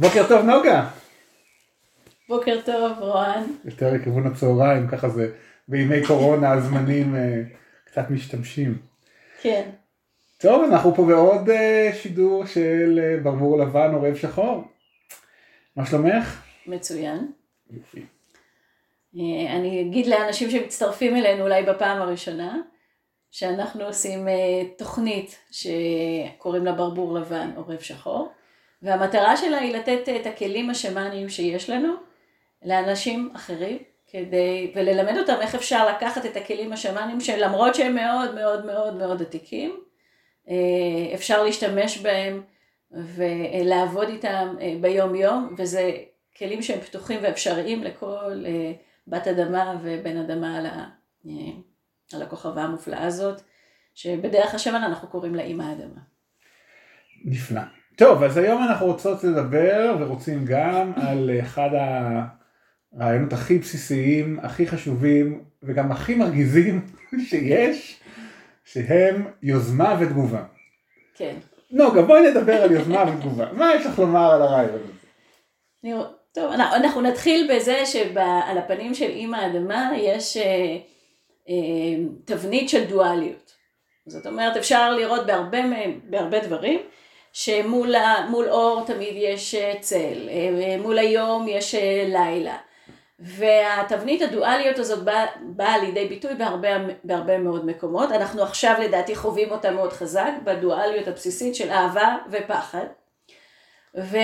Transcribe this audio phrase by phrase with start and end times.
[0.00, 0.88] בוקר טוב נוגה.
[2.28, 3.44] בוקר טוב רוען.
[3.64, 5.32] יותר לכיוון הצהריים, ככה זה
[5.68, 7.42] בימי קורונה הזמנים אה,
[7.84, 8.78] קצת משתמשים.
[9.42, 9.70] כן.
[10.38, 14.64] טוב, אנחנו פה בעוד אה, שידור של אה, ברבור לבן עורב שחור.
[15.76, 16.42] מה שלומך?
[16.66, 17.32] מצוין.
[19.48, 22.58] אני אגיד לאנשים שמצטרפים אלינו אולי בפעם הראשונה,
[23.30, 24.28] שאנחנו עושים
[24.78, 28.32] תוכנית שקוראים לה ברבור לבן עורב שחור.
[28.82, 31.94] והמטרה שלה היא לתת את הכלים השמאניים שיש לנו
[32.62, 38.66] לאנשים אחרים, כדי, וללמד אותם איך אפשר לקחת את הכלים השמאניים שלמרות שהם מאוד מאוד
[38.66, 39.80] מאוד מאוד עתיקים,
[40.48, 42.42] אה, אפשר להשתמש בהם
[42.90, 45.92] ולעבוד איתם אה, ביום יום, וזה
[46.36, 48.72] כלים שהם פתוחים ואפשריים לכל אה,
[49.06, 50.58] בת אדמה ובן אדמה
[52.12, 53.42] על הכוכבה המופלאה הזאת,
[53.94, 56.00] שבדרך השמן אנחנו קוראים לה אימא אדמה.
[57.24, 57.79] נפלא.
[58.00, 61.68] טוב, אז היום אנחנו רוצות לדבר ורוצים גם על אחד
[62.96, 66.86] הרעיונות הכי בסיסיים, הכי חשובים וגם הכי מרגיזים
[67.28, 68.00] שיש,
[68.64, 70.42] שהם יוזמה ותגובה.
[71.16, 71.34] כן.
[71.70, 73.52] נוגה, בואי נדבר על יוזמה ותגובה.
[73.52, 75.92] מה יש לך לומר על הרעיון הזה?
[76.32, 80.76] טוב, אנחנו נתחיל בזה שעל הפנים של אימא האדמה יש אה,
[81.48, 83.52] אה, תבנית של דואליות.
[84.06, 85.58] זאת אומרת, אפשר לראות בהרבה,
[86.04, 86.80] בהרבה דברים.
[87.32, 92.56] שמול אור תמיד יש אה, צל, אה, מול היום יש אה, לילה.
[93.18, 96.68] והתבנית הדואליות הזאת באה בא לידי ביטוי בהרבה,
[97.04, 98.12] בהרבה מאוד מקומות.
[98.12, 102.84] אנחנו עכשיו לדעתי חווים אותה מאוד חזק בדואליות הבסיסית של אהבה ופחד.
[103.96, 104.16] ו,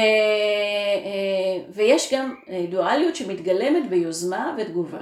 [1.69, 2.35] ויש גם
[2.71, 5.01] דואליות שמתגלמת ביוזמה ותגובה.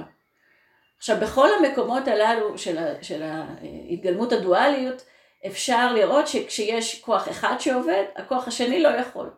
[0.97, 5.05] עכשיו בכל המקומות הללו של, של ההתגלמות הדואליות
[5.47, 9.29] אפשר לראות שכשיש כוח אחד שעובד, הכוח השני לא יכול.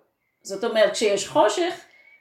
[0.41, 1.73] זאת אומרת, כשיש חושך,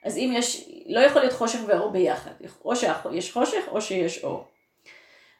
[0.03, 2.31] אז אם יש, לא יכול להיות חושך ואור ביחד.
[2.65, 4.47] או שיש חושך או שיש אור.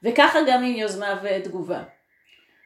[0.03, 1.83] וככה גם עם יוזמה ותגובה.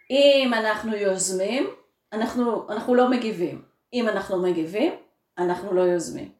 [0.09, 1.69] אם אנחנו יוזמים,
[2.13, 3.61] אנחנו, אנחנו לא מגיבים.
[3.93, 4.93] אם אנחנו מגיבים,
[5.37, 6.31] אנחנו לא יוזמים.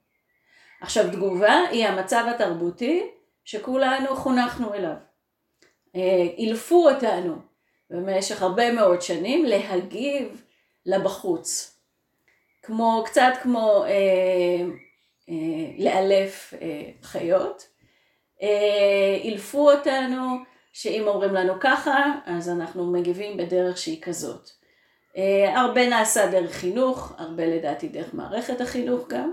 [0.82, 3.04] עכשיו תגובה היא המצב התרבותי
[3.46, 4.96] שכולנו חונכנו אליו.
[5.96, 7.51] אה, אילפו אותנו
[7.92, 10.44] במשך הרבה מאוד שנים להגיב
[10.86, 11.78] לבחוץ.
[12.64, 14.66] כמו, קצת כמו אה,
[15.30, 15.36] אה,
[15.78, 17.68] לאלף אה, חיות.
[18.42, 20.38] אה, אילפו אותנו
[20.74, 24.50] שאם אומרים לנו ככה, אז אנחנו מגיבים בדרך שהיא כזאת.
[25.18, 29.32] אה, הרבה נעשה דרך חינוך, הרבה לדעתי דרך מערכת החינוך גם.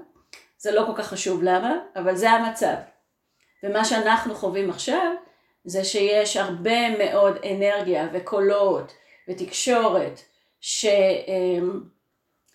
[0.58, 2.74] זה לא כל כך חשוב למה, אבל זה המצב.
[3.62, 5.12] ומה שאנחנו חווים עכשיו,
[5.68, 8.92] זה שיש הרבה מאוד אנרגיה וקולות
[9.28, 10.20] ותקשורת
[10.60, 10.86] ש,
[11.28, 11.80] אמ,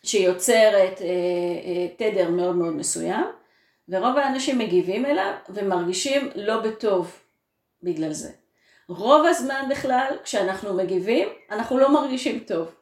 [0.03, 1.07] שיוצרת אה,
[1.65, 3.25] אה, תדר מאוד מאוד מסוים,
[3.89, 7.19] ורוב האנשים מגיבים אליו ומרגישים לא בטוב
[7.83, 8.31] בגלל זה.
[8.89, 12.75] רוב הזמן בכלל, כשאנחנו מגיבים, אנחנו לא מרגישים טוב.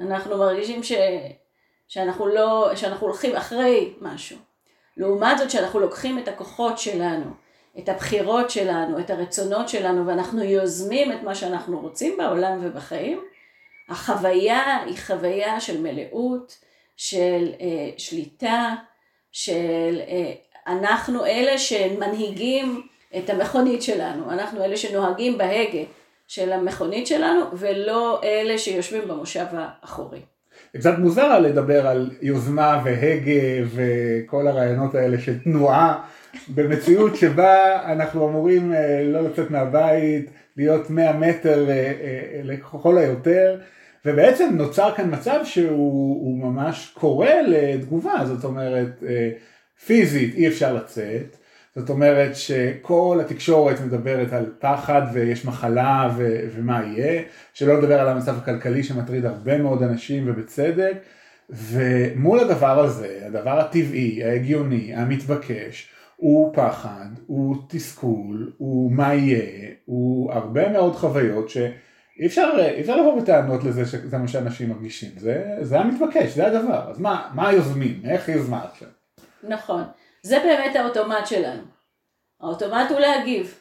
[0.00, 0.92] אנחנו מרגישים ש...
[1.88, 4.38] שאנחנו לא, שאנחנו הולכים אחרי משהו.
[4.96, 7.30] לעומת זאת, שאנחנו לוקחים את הכוחות שלנו,
[7.78, 13.20] את הבחירות שלנו, את הרצונות שלנו, ואנחנו יוזמים את מה שאנחנו רוצים בעולם ובחיים,
[13.88, 16.58] החוויה היא חוויה של מלאות,
[16.96, 18.74] של אה, שליטה,
[19.32, 20.32] של אה,
[20.66, 25.82] אנחנו אלה שמנהיגים את המכונית שלנו, אנחנו אלה שנוהגים בהגה
[26.28, 30.20] של המכונית שלנו, ולא אלה שיושבים במושב האחורי.
[30.72, 36.04] זה קצת מוזר לדבר על יוזמה והגה וכל הרעיונות האלה של תנועה.
[36.54, 43.58] במציאות שבה אנחנו אמורים אה, לא לצאת מהבית, להיות 100 מטר אה, אה, לכל היותר,
[44.04, 49.02] ובעצם נוצר כאן מצב שהוא ממש קורא לתגובה, זאת אומרת
[49.86, 51.36] פיזית אי אפשר לצאת,
[51.76, 57.22] זאת אומרת שכל התקשורת מדברת על פחד ויש מחלה ו- ומה יהיה,
[57.54, 60.94] שלא לדבר על המצב הכלכלי שמטריד הרבה מאוד אנשים ובצדק,
[61.50, 70.32] ומול הדבר הזה, הדבר הטבעי, ההגיוני, המתבקש, הוא פחד, הוא תסכול, הוא מה יהיה, הוא
[70.32, 75.80] הרבה מאוד חוויות שאי אפשר, אפשר לבוא בטענות לזה שזה מה שאנשים מרגישים, זה, זה
[75.80, 78.88] המתבקש, זה הדבר, אז מה, מה היוזמים, איך יוזמה עכשיו?
[79.42, 79.82] נכון,
[80.22, 81.62] זה באמת האוטומט שלנו,
[82.40, 83.54] האוטומט הוא להגיב,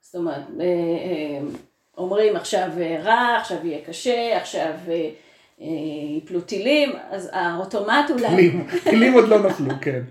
[0.00, 1.40] זאת אומרת, אה, אה,
[1.96, 2.70] אומרים עכשיו
[3.02, 5.66] רע, עכשיו יהיה קשה, עכשיו אה,
[6.18, 8.52] יפלו טילים, אז האוטומט הוא להגיב.
[8.52, 10.02] טילים, טילים עוד לא נפלו, כן.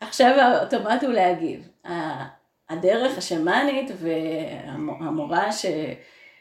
[0.00, 1.68] עכשיו האוטומט הוא להגיב.
[2.68, 5.66] הדרך השמאנית והמורה ש,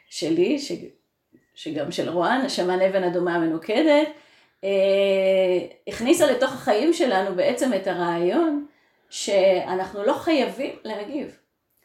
[0.10, 0.72] שלי, ש,
[1.56, 4.08] שגם של רואן, השמן אבן אדומה המנוקדת,
[4.64, 4.70] אה,
[5.88, 8.66] הכניסה לתוך החיים שלנו בעצם את הרעיון
[9.10, 11.38] שאנחנו לא חייבים להגיב.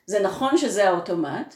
[0.06, 1.54] זה נכון שזה האוטומט,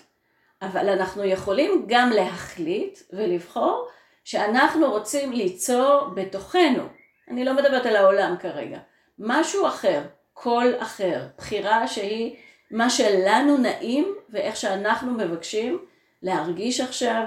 [0.63, 3.89] אבל אנחנו יכולים גם להחליט ולבחור
[4.25, 6.83] שאנחנו רוצים ליצור בתוכנו,
[7.31, 8.79] אני לא מדברת על העולם כרגע,
[9.19, 10.03] משהו אחר,
[10.35, 12.37] קול אחר, בחירה שהיא
[12.71, 15.79] מה שלנו נעים ואיך שאנחנו מבקשים
[16.23, 17.25] להרגיש עכשיו,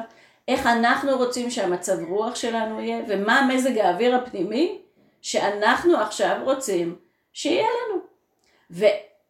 [0.48, 4.82] איך אנחנו רוצים שהמצב רוח שלנו יהיה ומה מזג האוויר הפנימי
[5.22, 6.96] שאנחנו עכשיו רוצים
[7.34, 8.02] שיהיה לנו.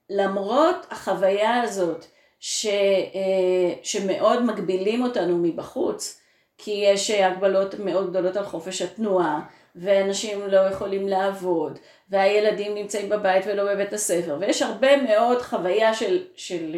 [0.09, 2.05] ולמרות החוויה הזאת
[2.39, 6.21] ש, אה, שמאוד מגבילים אותנו מבחוץ,
[6.57, 9.41] כי יש הגבלות מאוד גדולות על חופש התנועה,
[9.75, 11.79] ואנשים לא יכולים לעבוד,
[12.09, 16.75] והילדים נמצאים בבית ולא בבית הספר, ויש הרבה מאוד חוויה של, של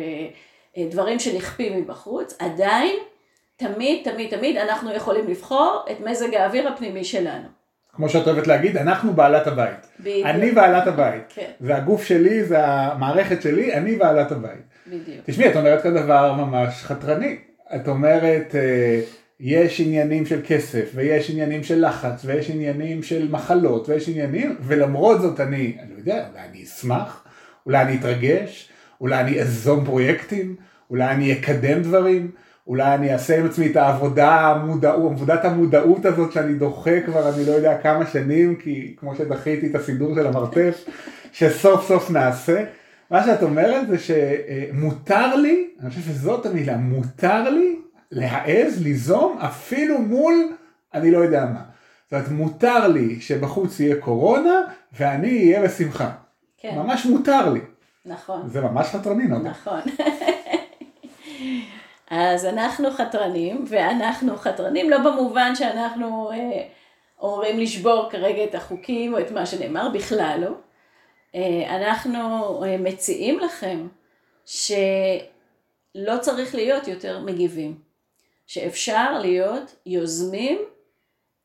[0.78, 2.96] אה, דברים שנכפים מבחוץ, עדיין
[3.56, 7.48] תמיד תמיד תמיד אנחנו יכולים לבחור את מזג האוויר הפנימי שלנו.
[7.96, 9.88] כמו שאת אוהבת להגיד, אנחנו בעלת הבית.
[10.00, 10.26] בדיוק.
[10.26, 11.24] אני בעלת הבית.
[11.30, 11.52] כן.
[11.60, 14.62] זה הגוף שלי, זה המערכת שלי, אני בעלת הבית.
[14.88, 15.18] בדיוק.
[15.26, 17.38] תשמעי, את אומרת כאן דבר ממש חתרני.
[17.76, 19.00] את אומרת, אה,
[19.46, 25.22] יש עניינים של כסף, ויש עניינים של לחץ, ויש עניינים של מחלות, ויש עניינים, ולמרות
[25.22, 27.24] זאת אני, אני לא יודע, אולי אני אשמח,
[27.66, 28.70] אולי אני אתרגש,
[29.02, 30.56] אולי אני אזום פרויקטים,
[30.90, 32.32] אולי אני אקדם דברים,
[32.68, 37.46] אולי אני אעשה עם עצמי את העבודה, המודעות, עבודת המודעות הזאת שאני דוחה כבר אני
[37.46, 40.86] לא יודע כמה שנים, כי כמו שדחיתי את הסידור של המרתף,
[41.32, 42.64] שסוף סוף נעשה.
[43.12, 47.76] מה שאת אומרת זה שמותר לי, אני חושב שזאת המילה, מותר לי
[48.16, 50.54] להעז, ליזום, אפילו מול
[50.94, 51.62] אני לא יודע מה.
[52.04, 54.62] זאת אומרת, מותר לי שבחוץ יהיה קורונה
[54.94, 56.12] ואני אהיה בשמחה.
[56.58, 57.60] כן, ממש מותר לי.
[58.06, 58.50] נכון.
[58.50, 59.50] זה ממש חתרני, נוגה.
[59.50, 59.80] נכון.
[62.10, 66.64] אז אנחנו חתרנים, ואנחנו חתרנים לא במובן שאנחנו אה,
[67.20, 70.52] אומרים לשבור כרגע את החוקים או את מה שנאמר, בכלל לא.
[71.36, 72.20] אה, אנחנו
[72.64, 73.88] אה, מציעים לכם
[74.46, 77.78] שלא צריך להיות יותר מגיבים,
[78.48, 80.60] שאפשר להיות יוזמים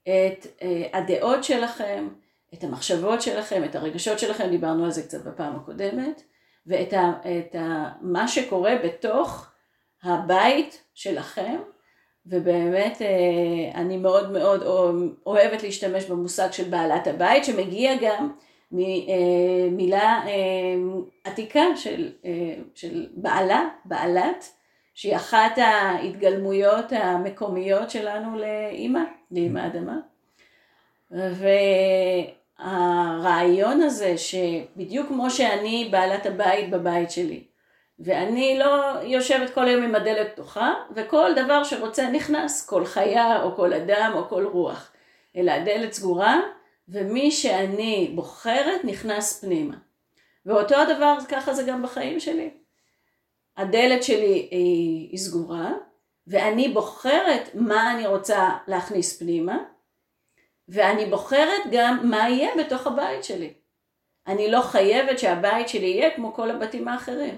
[0.02, 2.08] את אה, הדעות שלכם,
[2.54, 6.22] את המחשבות שלכם, את הרגשות שלכם, דיברנו על זה קצת בפעם הקודמת,
[6.66, 7.12] ואת ה,
[7.58, 9.50] ה, מה שקורה בתוך
[10.02, 11.56] הבית שלכם,
[12.26, 14.62] ובאמת אה, אני מאוד מאוד
[15.26, 18.32] אוהבת להשתמש במושג של בעלת הבית, שמגיע גם
[18.72, 20.74] ממילה אה,
[21.24, 22.12] עתיקה של,
[22.74, 24.57] של בעלה, בעלת,
[24.98, 29.00] שהיא אחת ההתגלמויות המקומיות שלנו לאימא,
[29.30, 29.96] לאימא אדמה.
[32.60, 37.44] והרעיון הזה שבדיוק כמו שאני בעלת הבית בבית שלי,
[38.00, 43.56] ואני לא יושבת כל היום עם הדלת פתוחה, וכל דבר שרוצה נכנס, כל חיה או
[43.56, 44.92] כל אדם או כל רוח,
[45.36, 46.40] אלא הדלת סגורה,
[46.88, 49.74] ומי שאני בוחרת נכנס פנימה.
[50.46, 52.50] ואותו הדבר, ככה זה גם בחיים שלי.
[53.58, 55.70] הדלת שלי היא, סגורה,
[56.26, 59.58] ואני בוחרת מה אני רוצה להכניס פנימה,
[60.68, 63.52] ואני בוחרת גם מה יהיה בתוך הבית שלי.
[64.26, 67.34] אני לא חייבת שהבית שלי יהיה כמו כל הבתים האחרים.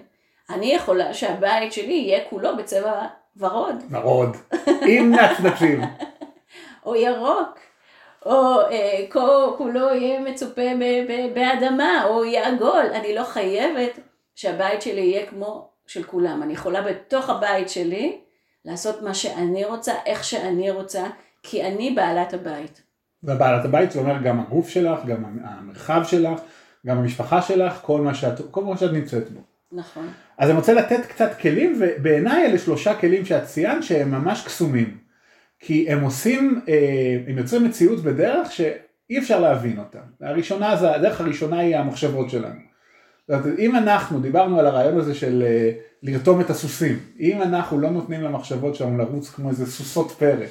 [0.50, 3.06] אני יכולה שהבית שלי יהיה כולו בצבע
[3.36, 3.74] ורוד.
[3.90, 4.36] ורוד,
[4.86, 5.80] עם נצנצים.
[6.86, 7.58] או ירוק.
[8.26, 9.06] או אה,
[9.56, 10.70] כולו יהיה מצופה
[11.34, 12.86] באדמה, או יהיה עגול.
[12.92, 13.98] אני לא חייבת
[14.34, 16.42] שהבית שלי יהיה כמו של כולם.
[16.42, 18.18] אני יכולה בתוך הבית שלי
[18.64, 21.06] לעשות מה שאני רוצה, איך שאני רוצה,
[21.42, 22.82] כי אני בעלת הבית.
[23.22, 26.40] ובעלת הבית זה אומר גם הגוף שלך, גם המרחב שלך,
[26.86, 29.40] גם המשפחה שלך, כל מה שאת, כל מה שאת נמצאת בו.
[29.72, 30.08] נכון.
[30.38, 34.98] אז אני רוצה לתת קצת כלים, ובעיניי אלה שלושה כלים שאת ציינת שהם ממש קסומים.
[35.58, 39.98] כי הם עושים, אה, הם יוצרים מציאות בדרך שאי אפשר להבין אותה.
[40.20, 42.69] הראשונה, הדרך הראשונה היא המחשבות שלנו.
[43.30, 45.72] אומרת, אם אנחנו, דיברנו על הרעיון הזה של אה,
[46.02, 50.46] לרתום את הסוסים, אם אנחנו לא נותנים למחשבות שלנו לרוץ כמו איזה סוסות פרא,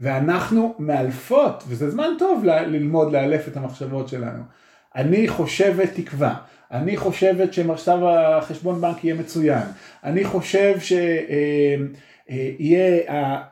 [0.00, 4.42] ואנחנו מאלפות, וזה זמן טוב ללמוד לאלף את המחשבות שלנו.
[4.96, 6.34] אני חושבת תקווה,
[6.70, 9.62] אני חושבת שמצב החשבון בנק יהיה מצוין,
[10.04, 11.88] אני חושב שיהיה,
[13.08, 13.42] אה,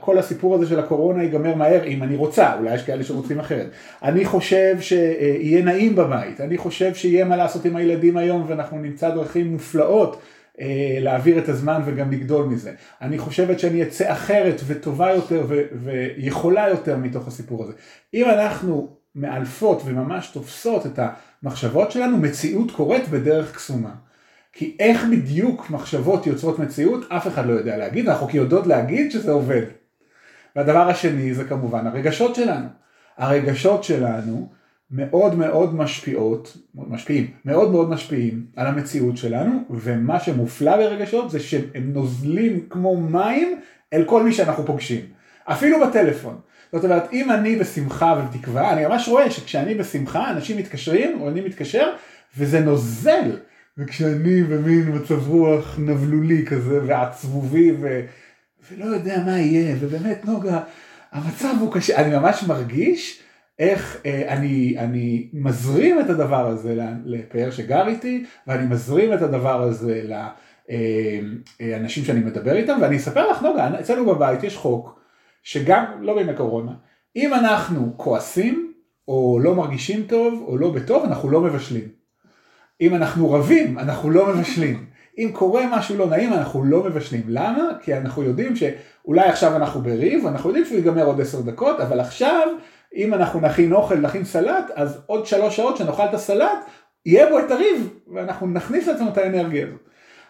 [0.00, 3.70] כל הסיפור הזה של הקורונה ייגמר מהר אם אני רוצה, אולי יש כאלה שרוצים אחרת,
[4.02, 9.10] אני חושב שיהיה נעים בבית, אני חושב שיהיה מה לעשות עם הילדים היום ואנחנו נמצא
[9.10, 10.20] דרכים מופלאות
[10.60, 12.72] אה, להעביר את הזמן וגם לגדול מזה.
[13.02, 17.72] אני חושבת שאני אצא אחרת וטובה יותר ו- ויכולה יותר מתוך הסיפור הזה.
[18.14, 20.98] אם אנחנו מאלפות וממש תופסות את
[21.42, 24.07] המחשבות שלנו, מציאות קורית בדרך קסומה.
[24.52, 29.30] כי איך בדיוק מחשבות יוצרות מציאות, אף אחד לא יודע להגיד, אנחנו יודעות להגיד שזה
[29.30, 29.62] עובד.
[30.56, 32.68] והדבר השני זה כמובן הרגשות שלנו.
[33.18, 34.48] הרגשות שלנו
[34.90, 41.92] מאוד מאוד משפיעות, משפיעים, מאוד מאוד משפיעים על המציאות שלנו, ומה שמופלא ברגשות זה שהם
[41.92, 43.60] נוזלים כמו מים
[43.92, 45.00] אל כל מי שאנחנו פוגשים,
[45.44, 46.38] אפילו בטלפון.
[46.72, 51.40] זאת אומרת, אם אני בשמחה ובתקווה, אני ממש רואה שכשאני בשמחה, אנשים מתקשרים, או אני
[51.40, 51.92] מתקשר,
[52.38, 53.30] וזה נוזל.
[53.78, 58.00] וכשאני במין מצב רוח נבלולי כזה, ועצבובי, ו...
[58.70, 60.60] ולא יודע מה יהיה, ובאמת נוגה,
[61.12, 63.22] המצב הוא קשה, אני ממש מרגיש
[63.58, 69.62] איך אה, אני, אני מזרים את הדבר הזה לפאר שגר איתי, ואני מזרים את הדבר
[69.62, 70.02] הזה
[71.60, 75.00] לאנשים שאני מדבר איתם, ואני אספר לך נוגה, אצלנו בבית יש חוק,
[75.42, 76.72] שגם, לא בימי קורונה,
[77.16, 78.72] אם אנחנו כועסים,
[79.08, 81.97] או לא מרגישים טוב, או לא בטוב, אנחנו לא מבשלים.
[82.80, 84.86] אם אנחנו רבים, אנחנו לא מבשלים.
[85.18, 87.22] אם קורה משהו לא נעים, אנחנו לא מבשלים.
[87.28, 87.68] למה?
[87.82, 92.00] כי אנחנו יודעים שאולי עכשיו אנחנו בריב, אנחנו יודעים שהוא ייגמר עוד עשר דקות, אבל
[92.00, 92.48] עכשיו,
[92.96, 96.58] אם אנחנו נכין אוכל, נכין סלט, אז עוד שלוש שעות שנאכל את הסלט,
[97.06, 99.80] יהיה בו את הריב, ואנחנו נכניס לעצמנו את האנרגיה הזאת.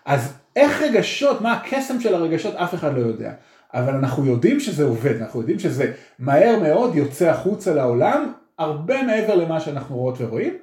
[0.05, 3.33] אז איך רגשות, מה הקסם של הרגשות, אף אחד לא יודע.
[3.75, 9.35] אבל אנחנו יודעים שזה עובד, אנחנו יודעים שזה מהר מאוד יוצא החוצה לעולם, הרבה מעבר
[9.35, 10.55] למה שאנחנו רואות ורואים.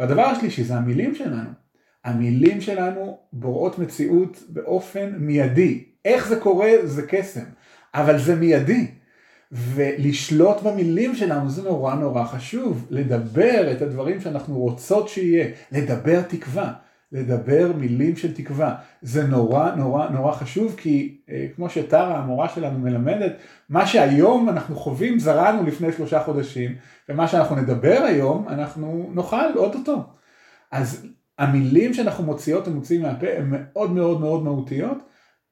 [0.00, 1.50] והדבר השלישי זה המילים שלנו.
[2.04, 5.84] המילים שלנו בוראות מציאות באופן מיידי.
[6.04, 7.44] איך זה קורה זה קסם,
[7.94, 8.86] אבל זה מיידי.
[9.52, 12.86] ולשלוט במילים שלנו זה נורא נורא חשוב.
[12.90, 16.72] לדבר את הדברים שאנחנו רוצות שיהיה, לדבר תקווה.
[17.12, 18.74] לדבר מילים של תקווה.
[19.02, 23.32] זה נורא נורא נורא חשוב כי אה, כמו שטרה המורה שלנו מלמדת,
[23.68, 26.76] מה שהיום אנחנו חווים זרענו לפני שלושה חודשים
[27.08, 30.02] ומה שאנחנו נדבר היום אנחנו נאכל אוטוטו.
[30.70, 31.06] אז
[31.38, 34.98] המילים שאנחנו מוציאות ומוציאים מהפה הן מאוד מאוד מאוד מהותיות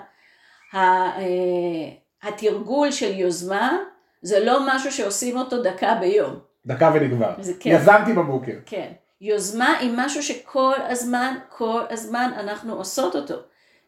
[2.23, 3.77] התרגול של יוזמה
[4.21, 6.39] זה לא משהו שעושים אותו דקה ביום.
[6.65, 7.33] דקה ונגמר.
[7.59, 7.69] כן.
[7.69, 8.55] יזמתי בבוקר.
[8.65, 8.91] כן.
[9.21, 13.35] יוזמה היא משהו שכל הזמן, כל הזמן אנחנו עושות אותו.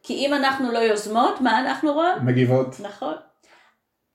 [0.05, 2.21] כי אם אנחנו לא יוזמות, מה אנחנו רואות?
[2.23, 2.79] מגיבות.
[2.79, 3.13] נכון.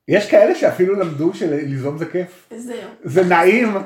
[0.08, 2.48] יש כאלה שאפילו למדו שליזום זה כיף.
[2.56, 2.90] זהו.
[3.04, 3.76] זה נעים,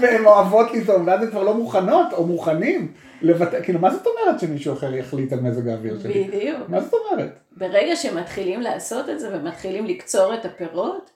[0.00, 2.92] והן אוהבות ליזום, ואז הן כבר לא מוכנות או מוכנים
[3.22, 6.24] לבטא, כאילו מה זאת אומרת שמישהו אחר יחליט על מזג האוויר שלי?
[6.24, 6.68] בדיוק.
[6.68, 7.38] מה זאת אומרת?
[7.52, 11.10] ברגע שמתחילים לעשות את זה ומתחילים לקצור את הפירות,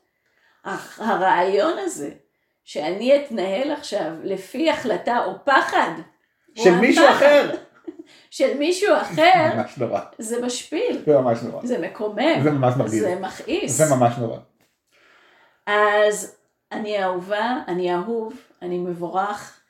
[0.98, 2.10] הרעיון הזה,
[2.64, 5.90] שאני אתנהל עכשיו לפי החלטה או פחד,
[6.54, 7.50] של מישהו אחר.
[8.30, 10.00] של מישהו אחר, ממש נורא.
[10.18, 11.02] זה משפיל.
[11.06, 11.66] זה ממש נורא.
[11.66, 12.40] זה מקומם.
[12.42, 13.02] זה ממש מרגיז.
[13.02, 13.72] זה מכעיס.
[13.72, 14.38] זה ממש נורא.
[15.66, 16.36] אז
[16.72, 19.60] אני אהובה, אני אהוב, אני מבורך,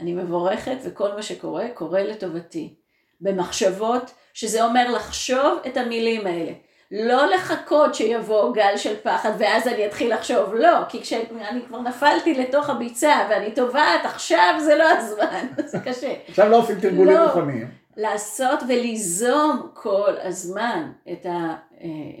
[0.00, 2.74] אני מבורכת, וכל מה שקורה, קורה לטובתי.
[3.20, 6.52] במחשבות, שזה אומר לחשוב את המילים האלה.
[6.90, 12.34] לא לחכות שיבוא גל של פחד ואז אני אתחיל לחשוב, לא, כי כשאני כבר נפלתי
[12.34, 16.14] לתוך הביצה ואני טובעת, עכשיו זה לא הזמן, זה קשה.
[16.28, 17.26] עכשיו לא עושים תרגולים לא.
[17.26, 17.70] נכונים.
[17.96, 21.54] לעשות וליזום כל הזמן את, ה,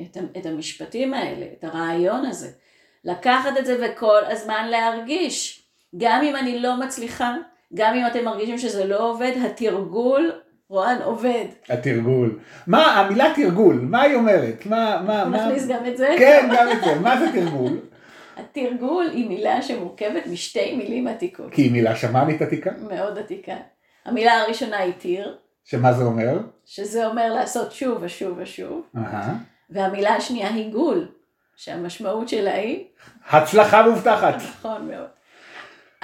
[0.02, 2.48] את, ה, את המשפטים האלה, את הרעיון הזה.
[3.04, 5.62] לקחת את זה וכל הזמן להרגיש.
[5.96, 7.34] גם אם אני לא מצליחה,
[7.74, 10.32] גם אם אתם מרגישים שזה לא עובד, התרגול,
[10.70, 11.44] רואן, עובד.
[11.68, 12.38] התרגול.
[12.66, 14.66] מה, המילה תרגול, מה היא אומרת?
[14.66, 15.46] מה, מה, מה...
[15.46, 16.14] נכניס גם את זה?
[16.18, 17.00] כן, גם את זה.
[17.00, 17.78] מה זה תרגול?
[18.36, 21.52] התרגול היא מילה שמורכבת משתי מילים עתיקות.
[21.52, 22.70] כי היא מילה שמאנית עתיקה?
[22.88, 23.56] מאוד עתיקה.
[24.04, 25.36] המילה הראשונה היא תיר.
[25.64, 26.38] שמה זה אומר?
[26.64, 28.82] שזה אומר לעשות שוב ושוב ושוב.
[28.96, 29.26] Uh-huh.
[29.70, 31.08] והמילה השנייה היא גול,
[31.56, 32.84] שהמשמעות שלה היא...
[33.30, 34.34] הצלחה מובטחת.
[34.34, 35.15] נכון מאוד.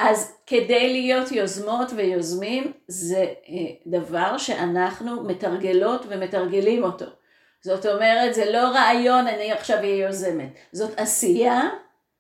[0.02, 3.54] אז כדי להיות יוזמות ויוזמים זה אה,
[3.87, 7.04] דבר שאנחנו מתרגלות ומתרגלים אותו.
[7.64, 11.61] זאת אומרת זה לא רעיון אני עכשיו אהיה יוזמת, זאת עשייה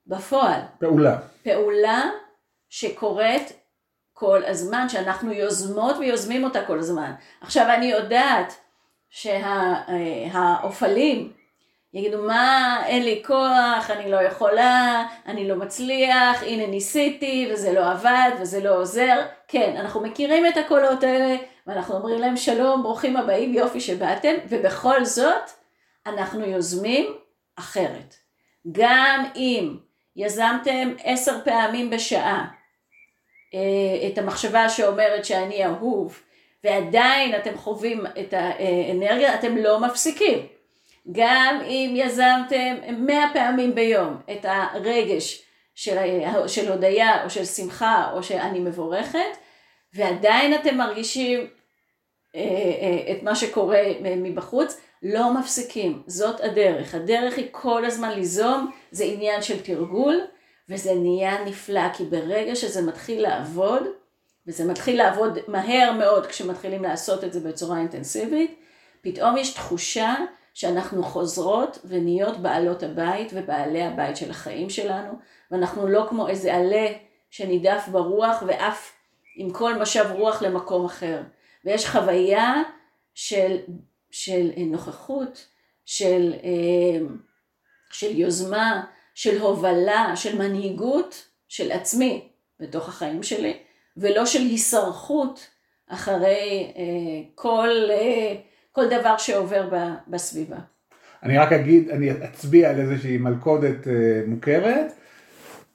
[0.06, 0.60] בפועל.
[0.78, 1.18] פעולה.
[1.42, 2.02] פעולה
[2.68, 3.52] שקורית
[4.12, 7.12] כל הזמן, שאנחנו יוזמות ויוזמים אותה כל הזמן.
[7.40, 8.54] עכשיו אני יודעת
[9.10, 10.52] שהאופלים
[11.32, 11.41] שה,
[11.94, 17.90] יגידו מה אין לי כוח, אני לא יכולה, אני לא מצליח, הנה ניסיתי וזה לא
[17.90, 19.20] עבד וזה לא עוזר.
[19.48, 25.04] כן, אנחנו מכירים את הקולות האלה ואנחנו אומרים להם שלום, ברוכים הבאים, יופי שבאתם, ובכל
[25.04, 25.50] זאת
[26.06, 27.06] אנחנו יוזמים
[27.56, 28.14] אחרת.
[28.72, 29.76] גם אם
[30.16, 32.46] יזמתם עשר פעמים בשעה
[33.54, 36.20] אה, את המחשבה שאומרת שאני אהוב,
[36.64, 40.38] ועדיין אתם חווים את האנרגיה, אתם לא מפסיקים.
[41.12, 45.42] גם אם יזמתם מאה פעמים ביום את הרגש
[45.74, 45.96] של,
[46.46, 49.36] של הודיה או של שמחה או שאני מבורכת,
[49.94, 51.46] ועדיין אתם מרגישים
[52.34, 56.94] אה, אה, את מה שקורה מבחוץ, לא מפסיקים, זאת הדרך.
[56.94, 60.20] הדרך היא כל הזמן ליזום, זה עניין של תרגול,
[60.68, 63.82] וזה נהיה נפלא, כי ברגע שזה מתחיל לעבוד,
[64.46, 68.54] וזה מתחיל לעבוד מהר מאוד כשמתחילים לעשות את זה בצורה אינטנסיבית,
[69.00, 70.14] פתאום יש תחושה
[70.54, 75.12] שאנחנו חוזרות ונהיות בעלות הבית ובעלי הבית של החיים שלנו,
[75.50, 76.86] ואנחנו לא כמו איזה עלה
[77.30, 78.92] שנידף ברוח ועף
[79.36, 81.22] עם כל משב רוח למקום אחר.
[81.64, 82.62] ויש חוויה
[83.14, 83.56] של,
[84.10, 85.46] של נוכחות,
[85.86, 87.06] של, אה,
[87.92, 88.84] של יוזמה,
[89.14, 92.28] של הובלה, של מנהיגות של עצמי
[92.60, 93.58] בתוך החיים שלי,
[93.96, 95.48] ולא של הישרחות
[95.86, 98.34] אחרי אה, כל, אה,
[98.72, 99.68] כל דבר שעובר
[100.08, 100.56] בסביבה.
[101.22, 103.86] אני רק אגיד, אני אצביע על איזושהי מלכודת
[104.26, 104.92] מוכרת.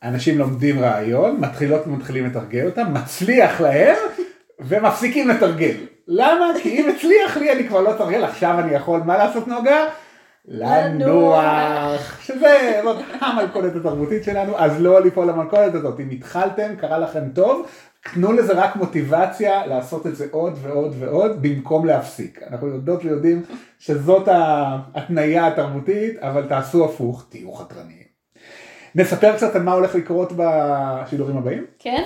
[0.03, 3.95] אנשים לומדים רעיון, מתחילות ומתחילים לתרגל אותם, מצליח להם
[4.59, 5.75] ומפסיקים לתרגל.
[6.07, 6.45] למה?
[6.63, 9.85] כי אם הצליח לי אני כבר לא אתרגל, עכשיו אני יכול, מה לעשות נוגה?
[10.47, 17.29] לנוח, שזה, זאת המלכודת התרבותית שלנו, אז לא ליפול למלכודת הזאת, אם התחלתם, קרה לכם
[17.33, 17.67] טוב,
[18.13, 22.43] תנו לזה רק מוטיבציה לעשות את זה עוד ועוד ועוד, במקום להפסיק.
[22.49, 23.43] אנחנו יודעות ויודעים
[23.79, 28.07] שזאת ההתניה התרבותית, אבל תעשו הפוך, תהיו חתרניים.
[28.95, 31.65] נספר קצת על מה הולך לקרות בשידורים הבאים?
[31.79, 32.03] כן.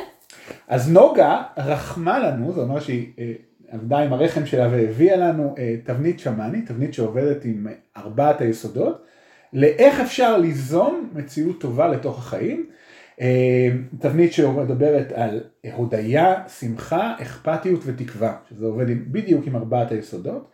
[0.67, 3.33] אז נוגה רחמה לנו, זה אומר שהיא אה,
[3.71, 9.05] עבדה עם הרחם שלה והביאה לנו אה, תבנית שמאני, תבנית שעובדת עם ארבעת היסודות,
[9.53, 12.65] לאיך אפשר ליזום מציאות טובה לתוך החיים.
[13.21, 20.51] אה, תבנית שמדברת על הודיה, שמחה, אכפתיות ותקווה, שזה עובד עם, בדיוק עם ארבעת היסודות.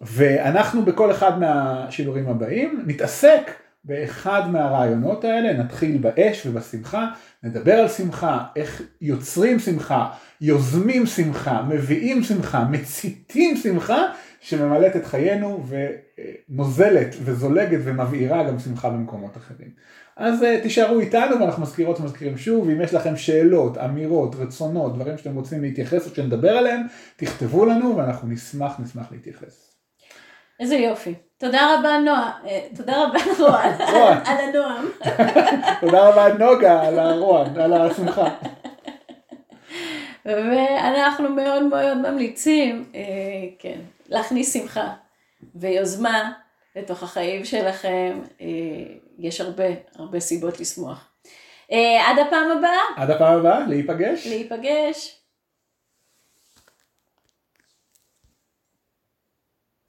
[0.00, 3.50] ואנחנו בכל אחד מהשידורים הבאים נתעסק
[3.84, 7.08] באחד מהרעיונות האלה, נתחיל באש ובשמחה,
[7.42, 14.02] נדבר על שמחה, איך יוצרים שמחה, יוזמים שמחה, מביאים שמחה, מציתים שמחה,
[14.40, 19.70] שממלאת את חיינו ונוזלת וזולגת ומבעירה גם שמחה במקומות אחרים.
[20.16, 25.18] אז אה, תישארו איתנו ואנחנו מזכירות ומזכירים שוב, אם יש לכם שאלות, אמירות, רצונות, דברים
[25.18, 26.80] שאתם רוצים להתייחס או שנדבר עליהם,
[27.16, 29.74] תכתבו לנו ואנחנו נשמח, נשמח להתייחס.
[30.60, 31.14] איזה יופי.
[31.38, 33.72] תודה רבה נועה, אה, תודה רבה רוען,
[34.24, 34.88] על הנועם.
[35.80, 38.28] תודה רבה נוגה על הרוען, על השמחה.
[40.26, 43.00] ואנחנו מאוד מאוד ממליצים, אה,
[43.58, 44.92] כן, להכניס שמחה
[45.54, 46.32] ויוזמה
[46.76, 48.46] לתוך החיים שלכם, אה,
[49.18, 49.64] יש הרבה,
[49.98, 51.08] הרבה סיבות לשמוח.
[52.00, 52.80] עד הפעם הבאה.
[52.96, 54.26] עד הפעם הבאה, להיפגש.
[54.26, 55.23] להיפגש.